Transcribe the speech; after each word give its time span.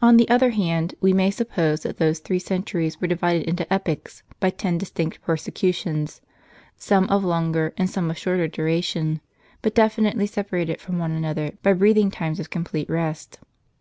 On 0.00 0.16
the 0.16 0.28
other 0.28 0.50
hand, 0.50 0.94
w^e 1.02 1.12
may 1.12 1.28
suppose, 1.28 1.80
that 1.80 1.96
those 1.96 2.20
three 2.20 2.38
centuries 2.38 2.94
2 2.94 2.98
were 3.00 3.06
divided 3.08 3.48
into 3.48 3.66
epochs 3.74 4.22
by 4.38 4.48
ten 4.50 4.78
distinct 4.78 5.20
persecutions, 5.22 6.20
some 6.76 7.06
of 7.08 7.24
longer 7.24 7.74
and 7.76 7.90
some 7.90 8.12
of 8.12 8.16
shorter 8.16 8.46
duration, 8.46 9.20
but 9.60 9.74
definitely 9.74 10.28
separated 10.28 10.80
from 10.80 10.98
one 11.00 11.10
another 11.10 11.50
by 11.64 11.72
breathing 11.72 12.12
times 12.12 12.38
of 12.38 12.48
complete 12.48 12.88
rest. 12.88 13.40